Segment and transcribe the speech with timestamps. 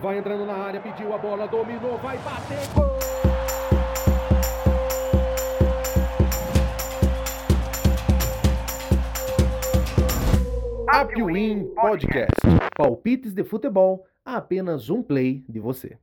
[0.00, 2.90] Vai entrando na área, pediu a bola, dominou, vai bater, gol!
[10.88, 12.30] Apwin Podcast.
[12.74, 15.98] Palpites de futebol a apenas um play de você.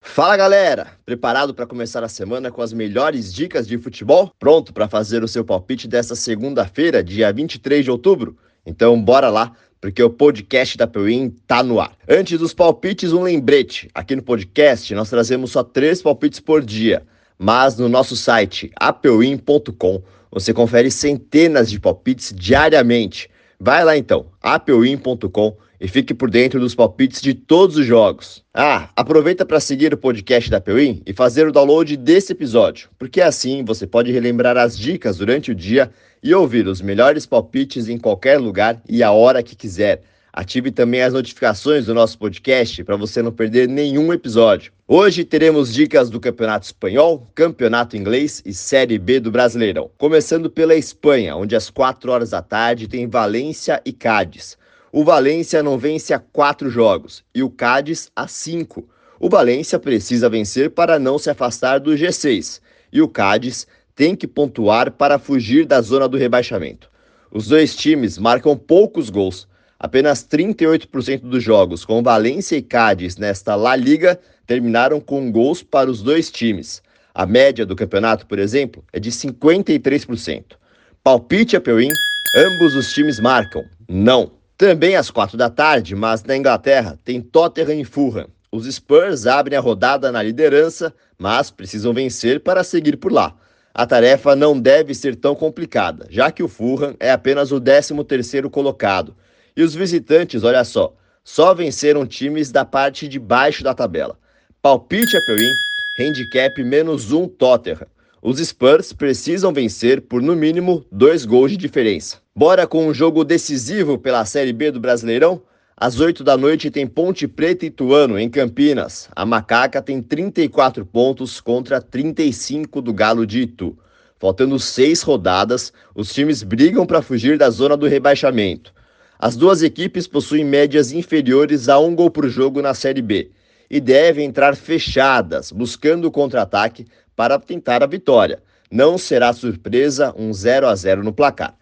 [0.00, 4.30] Fala galera, preparado para começar a semana com as melhores dicas de futebol?
[4.38, 8.38] Pronto para fazer o seu palpite desta segunda-feira, dia 23 de outubro?
[8.64, 11.96] Então bora lá porque o podcast da Peuim tá no ar.
[12.08, 13.88] Antes dos palpites, um lembrete.
[13.94, 17.02] Aqui no podcast nós trazemos só três palpites por dia,
[17.38, 23.28] mas no nosso site apeuim.com você confere centenas de palpites diariamente.
[23.58, 28.44] Vai lá então, apeuim.com e fique por dentro dos palpites de todos os jogos.
[28.52, 33.20] Ah, aproveita para seguir o podcast da Peuim e fazer o download desse episódio, porque
[33.20, 35.90] assim você pode relembrar as dicas durante o dia
[36.22, 40.02] e ouvir os melhores palpites em qualquer lugar e a hora que quiser.
[40.32, 44.72] Ative também as notificações do nosso podcast para você não perder nenhum episódio.
[44.86, 49.90] Hoje teremos dicas do Campeonato Espanhol, Campeonato Inglês e Série B do Brasileirão.
[49.98, 54.56] Começando pela Espanha, onde às 4 horas da tarde tem Valência e Cádiz.
[54.92, 58.88] O Valência não vence há quatro jogos e o Cádiz há cinco.
[59.20, 62.60] O Valência precisa vencer para não se afastar do G6
[62.92, 66.90] e o Cádiz tem que pontuar para fugir da zona do rebaixamento.
[67.30, 69.46] Os dois times marcam poucos gols.
[69.78, 75.88] Apenas 38% dos jogos com Valência e Cádiz nesta La Liga terminaram com gols para
[75.88, 76.82] os dois times.
[77.14, 80.56] A média do campeonato, por exemplo, é de 53%.
[81.04, 81.88] Palpite a Peuim,
[82.36, 83.64] ambos os times marcam.
[83.88, 84.39] Não.
[84.60, 88.28] Também às quatro da tarde, mas na Inglaterra, tem Tottenham e Fulham.
[88.52, 93.34] Os Spurs abrem a rodada na liderança, mas precisam vencer para seguir por lá
[93.74, 98.50] a tarefa não deve ser tão complicada, já que o Fulham é apenas o 13º
[98.50, 99.14] colocado.
[99.56, 100.92] E os visitantes, olha só,
[101.24, 104.18] só venceram times da parte de baixo da tabela.
[104.60, 105.52] Palpite a Peuim,
[105.98, 107.86] handicap menos um Tottenham.
[108.22, 112.18] Os Spurs precisam vencer por no mínimo dois gols de diferença.
[112.36, 115.40] Bora com um jogo decisivo pela Série B do Brasileirão?
[115.74, 119.08] Às 8 da noite tem Ponte Preta e Tuano, em Campinas.
[119.16, 123.78] A Macaca tem 34 pontos contra 35 do Galo de Itu.
[124.18, 128.74] Faltando seis rodadas, os times brigam para fugir da zona do rebaixamento.
[129.18, 133.30] As duas equipes possuem médias inferiores a um gol por jogo na Série B
[133.70, 138.42] e devem entrar fechadas, buscando o contra-ataque para tentar a vitória.
[138.70, 141.56] Não será surpresa um 0 a 0 no placar.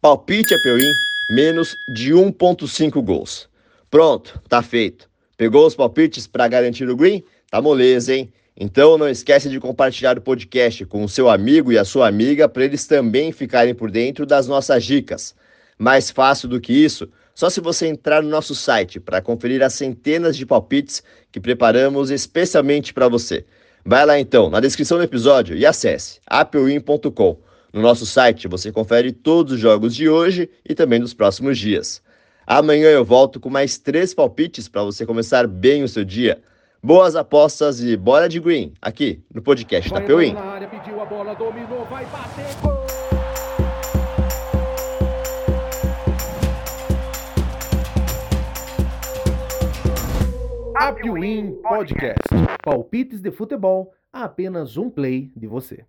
[0.00, 0.92] Palpite a Peuim,
[1.30, 3.48] menos de 1,5 gols.
[3.90, 5.08] Pronto, tá feito.
[5.36, 7.22] Pegou os palpites para garantir o green?
[7.50, 8.32] Tá moleza, hein?
[8.56, 12.48] Então não esquece de compartilhar o podcast com o seu amigo e a sua amiga
[12.48, 15.34] para eles também ficarem por dentro das nossas dicas.
[15.76, 19.74] Mais fácil do que isso, só se você entrar no nosso site para conferir as
[19.74, 23.44] centenas de palpites que preparamos especialmente para você.
[23.84, 27.38] Vai lá então, na descrição do episódio e acesse applewin.com.
[27.70, 32.02] No nosso site você confere todos os jogos de hoje e também dos próximos dias.
[32.46, 36.40] Amanhã eu volto com mais três palpites para você começar bem o seu dia.
[36.82, 40.34] Boas apostas e bora de green, aqui no podcast da Peuim.
[50.86, 52.28] Apwin Podcast.
[52.62, 55.86] Palpites de futebol a apenas um play de você.